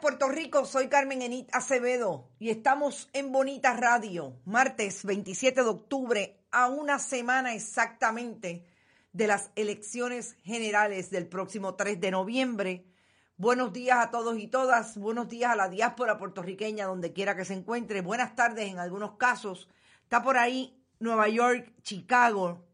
Puerto 0.00 0.28
Rico, 0.28 0.64
soy 0.64 0.88
Carmen 0.88 1.22
Enit 1.22 1.48
Acevedo 1.54 2.28
y 2.40 2.50
estamos 2.50 3.08
en 3.12 3.30
Bonita 3.30 3.72
Radio, 3.74 4.34
martes 4.44 5.04
27 5.04 5.62
de 5.62 5.68
octubre, 5.68 6.40
a 6.50 6.68
una 6.68 6.98
semana 6.98 7.54
exactamente 7.54 8.66
de 9.12 9.28
las 9.28 9.52
elecciones 9.54 10.34
generales 10.42 11.10
del 11.10 11.28
próximo 11.28 11.76
3 11.76 12.00
de 12.00 12.10
noviembre. 12.10 12.84
Buenos 13.36 13.72
días 13.72 13.98
a 14.04 14.10
todos 14.10 14.36
y 14.38 14.48
todas, 14.48 14.98
buenos 14.98 15.28
días 15.28 15.52
a 15.52 15.56
la 15.56 15.68
diáspora 15.68 16.18
puertorriqueña, 16.18 16.86
donde 16.86 17.12
quiera 17.12 17.36
que 17.36 17.44
se 17.44 17.54
encuentre, 17.54 18.00
buenas 18.00 18.34
tardes 18.34 18.68
en 18.68 18.80
algunos 18.80 19.12
casos. 19.18 19.68
Está 20.02 20.20
por 20.20 20.36
ahí 20.36 20.82
Nueva 20.98 21.28
York, 21.28 21.72
Chicago, 21.82 22.66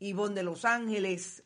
Ivonne 0.00 0.34
de 0.34 0.42
Los 0.42 0.66
Ángeles, 0.66 1.44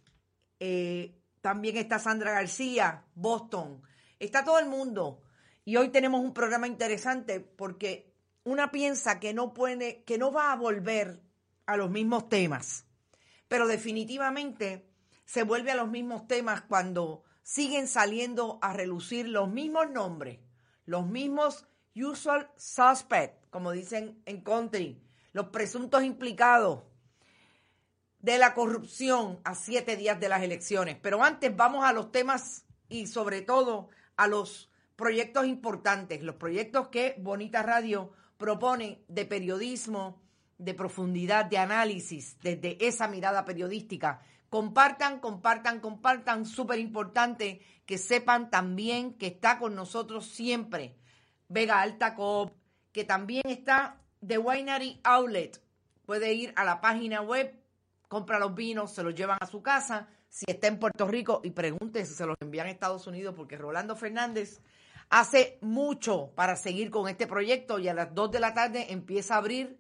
eh, 0.58 1.14
también 1.42 1.77
está 1.77 2.00
Sandra 2.00 2.32
García, 2.32 3.04
Boston. 3.14 3.82
Está 4.20 4.44
todo 4.44 4.58
el 4.58 4.66
mundo. 4.66 5.22
Y 5.64 5.76
hoy 5.76 5.88
tenemos 5.88 6.20
un 6.20 6.34
programa 6.34 6.66
interesante 6.66 7.40
porque 7.40 8.14
una 8.44 8.70
piensa 8.70 9.18
que 9.18 9.34
no 9.34 9.54
puede, 9.54 10.04
que 10.04 10.18
no 10.18 10.30
va 10.30 10.52
a 10.52 10.56
volver 10.56 11.22
a 11.66 11.76
los 11.76 11.90
mismos 11.90 12.28
temas. 12.28 12.84
Pero 13.48 13.66
definitivamente 13.66 14.86
se 15.25 15.42
vuelve 15.42 15.72
a 15.72 15.76
los 15.76 15.88
mismos 15.88 16.28
temas 16.28 16.62
cuando 16.62 17.25
siguen 17.42 17.88
saliendo 17.88 18.58
a 18.62 18.75
relucir 18.75 19.26
los 19.26 19.48
mismos 19.48 19.91
nombres, 19.91 20.38
los 20.84 21.06
mismos 21.06 21.66
usual 21.97 22.50
suspects, 22.56 23.47
como 23.50 23.72
dicen 23.72 24.22
en 24.26 24.42
country, 24.42 25.02
los 25.32 25.47
presuntos 25.47 26.04
implicados 26.04 26.82
de 28.19 28.37
la 28.37 28.52
corrupción 28.52 29.41
a 29.44 29.54
siete 29.54 29.97
días 29.97 30.20
de 30.20 30.28
las 30.28 30.42
elecciones. 30.42 30.98
Pero 31.00 31.22
antes 31.22 31.56
vamos 31.56 31.84
a 31.84 31.92
los 31.92 32.12
temas 32.12 32.66
y 32.88 33.06
sobre 33.06 33.41
todo 33.41 33.88
a 34.16 34.26
los 34.26 34.71
proyectos 34.97 35.47
importantes, 35.47 36.22
los 36.22 36.37
proyectos 36.37 36.88
que 36.88 37.16
Bonita 37.19 37.62
Radio 37.62 38.12
propone 38.37 39.04
de 39.09 39.25
periodismo, 39.25 40.21
de 40.59 40.75
profundidad, 40.75 41.47
de 41.47 41.59
análisis, 41.59 42.38
desde 42.43 42.76
esa 42.87 43.09
mirada 43.09 43.44
periodística. 43.44 44.20
Compartan, 44.50 45.20
compartan, 45.20 45.81
compartan, 45.81 46.44
súper 46.44 46.78
importante 46.78 47.62
que 47.87 47.99
sepan 47.99 48.50
también 48.50 49.15
que 49.15 49.28
está 49.28 49.59
con 49.59 49.75
nosotros 49.75 50.26
siempre 50.26 50.97
Vega 51.49 51.81
Alta 51.81 52.15
Coop, 52.15 52.53
que 52.93 53.04
también 53.04 53.43
está 53.47 54.00
The 54.26 54.38
Winery 54.38 55.00
Outlet. 55.03 55.60
Puede 56.04 56.34
ir 56.34 56.53
a 56.56 56.65
la 56.65 56.81
página 56.81 57.22
web, 57.22 57.59
compra 58.09 58.38
los 58.38 58.54
vinos, 58.54 58.94
se 58.94 59.03
los 59.03 59.15
llevan 59.15 59.38
a 59.41 59.47
su 59.47 59.62
casa 59.62 60.09
si 60.30 60.46
está 60.48 60.68
en 60.68 60.78
Puerto 60.78 61.06
Rico 61.06 61.41
y 61.44 61.50
pregunte 61.50 62.06
si 62.06 62.14
se 62.14 62.24
los 62.24 62.36
envían 62.41 62.68
a 62.68 62.70
Estados 62.70 63.06
Unidos, 63.06 63.34
porque 63.36 63.58
Rolando 63.58 63.96
Fernández 63.96 64.62
hace 65.10 65.58
mucho 65.60 66.32
para 66.36 66.54
seguir 66.56 66.91
con 66.91 67.08
este 67.08 67.26
proyecto 67.26 67.80
y 67.80 67.88
a 67.88 67.94
las 67.94 68.14
2 68.14 68.30
de 68.30 68.40
la 68.40 68.54
tarde 68.54 68.92
empieza 68.92 69.34
a 69.34 69.38
abrir 69.38 69.78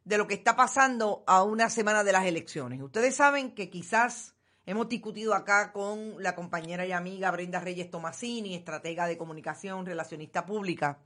de 0.05 0.17
lo 0.17 0.25
que 0.25 0.35
está 0.35 0.55
pasando 0.55 1.25
a 1.27 1.43
una 1.43 1.69
semana 1.69 2.05
de 2.05 2.13
las 2.13 2.25
elecciones. 2.25 2.81
Ustedes 2.81 3.17
saben 3.17 3.53
que 3.53 3.69
quizás 3.69 4.37
hemos 4.65 4.87
discutido 4.87 5.33
acá 5.33 5.73
con 5.73 6.23
la 6.23 6.35
compañera 6.35 6.85
y 6.85 6.93
amiga 6.93 7.29
Brenda 7.29 7.59
Reyes 7.59 7.91
Tomasini, 7.91 8.55
estratega 8.55 9.05
de 9.05 9.17
comunicación, 9.17 9.85
relacionista 9.85 10.45
pública, 10.45 11.01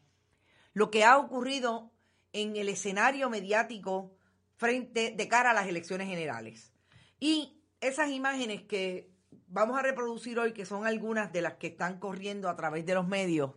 lo 0.73 0.91
que 0.91 1.03
ha 1.03 1.17
ocurrido 1.17 1.91
en 2.31 2.57
el 2.57 2.69
escenario 2.69 3.31
mediático 3.31 4.16
frente 4.57 5.11
de 5.15 5.27
cara 5.27 5.51
a 5.51 5.53
las 5.53 5.67
elecciones 5.67 6.07
generales. 6.07 6.73
Y 7.19 7.61
esas 7.79 8.09
imágenes 8.09 8.63
que 8.63 9.09
vamos 9.47 9.77
a 9.77 9.81
reproducir 9.81 10.37
hoy, 10.39 10.53
que 10.53 10.65
son 10.65 10.85
algunas 10.85 11.31
de 11.31 11.41
las 11.41 11.53
que 11.53 11.67
están 11.67 11.99
corriendo 11.99 12.49
a 12.49 12.55
través 12.55 12.85
de 12.85 12.95
los 12.95 13.07
medios, 13.07 13.51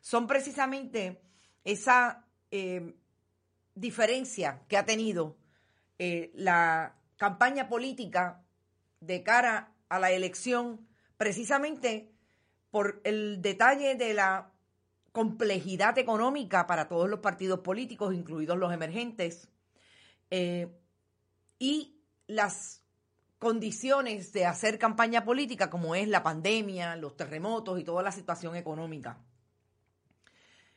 son 0.00 0.26
precisamente 0.26 1.20
esa 1.64 2.26
eh, 2.50 2.94
diferencia 3.74 4.62
que 4.68 4.76
ha 4.76 4.84
tenido 4.84 5.36
eh, 5.98 6.30
la 6.34 6.96
campaña 7.16 7.68
política 7.68 8.42
de 9.00 9.22
cara 9.22 9.72
a 9.88 9.98
la 9.98 10.10
elección, 10.10 10.86
precisamente 11.16 12.10
por 12.70 13.00
el 13.04 13.42
detalle 13.42 13.96
de 13.96 14.14
la 14.14 14.52
complejidad 15.12 15.98
económica 15.98 16.66
para 16.66 16.88
todos 16.88 17.08
los 17.08 17.20
partidos 17.20 17.60
políticos, 17.60 18.14
incluidos 18.14 18.58
los 18.58 18.72
emergentes, 18.72 19.48
eh, 20.30 20.68
y 21.58 22.00
las 22.26 22.82
condiciones 23.38 24.32
de 24.32 24.46
hacer 24.46 24.78
campaña 24.78 25.24
política, 25.24 25.70
como 25.70 25.94
es 25.94 26.08
la 26.08 26.22
pandemia, 26.22 26.96
los 26.96 27.16
terremotos 27.16 27.80
y 27.80 27.84
toda 27.84 28.02
la 28.02 28.12
situación 28.12 28.56
económica. 28.56 29.18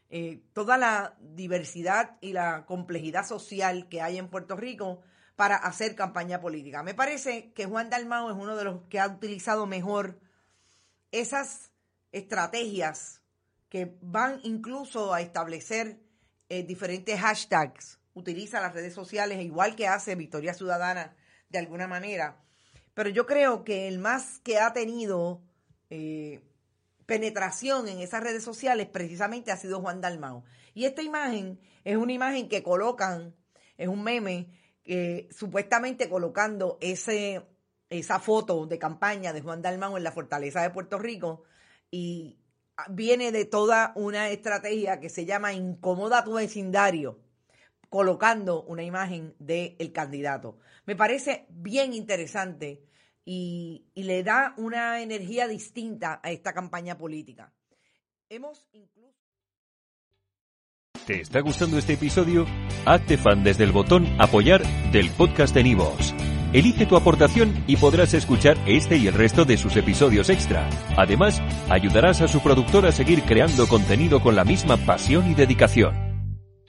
Eh, 0.09 0.44
toda 0.53 0.77
la 0.77 1.15
diversidad 1.19 2.18
y 2.21 2.33
la 2.33 2.65
complejidad 2.65 3.25
social 3.25 3.88
que 3.88 4.01
hay 4.01 4.18
en 4.18 4.27
Puerto 4.27 4.56
Rico 4.56 5.01
para 5.36 5.56
hacer 5.56 5.95
campaña 5.95 6.42
política. 6.42 6.83
Me 6.83 6.94
parece 6.94 7.54
que 7.54 7.65
Juan 7.65 7.89
Dalmao 7.89 8.30
es 8.30 8.36
uno 8.36 8.56
de 8.56 8.65
los 8.65 8.81
que 8.89 9.00
ha 9.00 9.07
utilizado 9.07 9.65
mejor 9.65 10.19
esas 11.12 11.71
estrategias 12.12 13.21
que 13.69 13.97
van 14.01 14.42
incluso 14.44 15.13
a 15.13 15.21
establecer 15.21 16.01
eh, 16.50 16.63
diferentes 16.63 17.19
hashtags 17.19 18.00
utiliza 18.13 18.61
las 18.61 18.73
redes 18.73 18.93
sociales, 18.93 19.41
igual 19.41 19.75
que 19.75 19.87
hace 19.87 20.15
Victoria 20.15 20.53
Ciudadana 20.53 21.15
de 21.49 21.59
alguna 21.59 21.87
manera. 21.87 22.41
Pero 22.93 23.09
yo 23.09 23.25
creo 23.25 23.63
que 23.63 23.87
el 23.87 23.99
más 23.99 24.39
que 24.39 24.59
ha 24.59 24.73
tenido 24.73 25.41
eh, 25.89 26.41
penetración 27.05 27.87
en 27.87 27.99
esas 27.99 28.23
redes 28.23 28.43
sociales 28.43 28.87
precisamente 28.87 29.51
ha 29.51 29.57
sido 29.57 29.81
Juan 29.81 30.01
Dalmao. 30.01 30.43
Y 30.73 30.85
esta 30.85 31.01
imagen 31.01 31.59
es 31.83 31.97
una 31.97 32.13
imagen 32.13 32.49
que 32.49 32.63
colocan, 32.63 33.35
es 33.77 33.87
un 33.87 34.03
meme, 34.03 34.49
eh, 34.85 35.29
supuestamente 35.31 36.09
colocando 36.09 36.77
ese, 36.81 37.45
esa 37.89 38.19
foto 38.19 38.65
de 38.65 38.79
campaña 38.79 39.33
de 39.33 39.41
Juan 39.41 39.61
Dalmao 39.61 39.97
en 39.97 40.03
la 40.03 40.11
fortaleza 40.11 40.61
de 40.61 40.69
Puerto 40.69 40.97
Rico 40.99 41.43
y 41.89 42.39
viene 42.89 43.31
de 43.31 43.45
toda 43.45 43.93
una 43.95 44.29
estrategia 44.29 44.99
que 44.99 45.09
se 45.09 45.25
llama 45.25 45.53
Incomoda 45.53 46.23
tu 46.23 46.33
vecindario 46.33 47.19
colocando 47.91 48.63
una 48.63 48.83
imagen 48.83 49.35
del 49.38 49.91
candidato. 49.91 50.57
Me 50.85 50.95
parece 50.95 51.45
bien 51.49 51.93
interesante 51.93 52.85
y, 53.25 53.85
le 53.95 54.23
da 54.23 54.53
una 54.55 55.01
energía 55.01 55.45
distinta 55.49 56.21
a 56.23 56.31
esta 56.31 56.53
campaña 56.53 56.97
política. 56.97 57.51
¿Te 61.05 61.19
está 61.19 61.41
gustando 61.41 61.77
este 61.77 61.93
episodio? 61.93 62.45
Hazte 62.85 63.17
fan 63.17 63.43
desde 63.43 63.65
el 63.65 63.73
botón 63.73 64.07
Apoyar 64.21 64.63
del 64.94 65.11
podcast 65.11 65.53
de 65.53 65.63
Nivos. 65.63 66.15
Elige 66.53 66.85
tu 66.85 66.95
aportación 66.95 67.61
y 67.67 67.75
podrás 67.75 68.13
escuchar 68.13 68.57
este 68.67 68.95
y 68.95 69.07
el 69.07 69.15
resto 69.15 69.44
de 69.44 69.57
sus 69.57 69.75
episodios 69.75 70.29
extra. 70.29 70.69
Además, 70.95 71.41
ayudarás 71.69 72.21
a 72.21 72.29
su 72.29 72.41
productor 72.41 72.85
a 72.85 72.94
seguir 72.94 73.23
creando 73.23 73.67
contenido 73.67 74.21
con 74.21 74.37
la 74.37 74.45
misma 74.45 74.77
pasión 74.77 75.29
y 75.29 75.33
dedicación. 75.33 76.10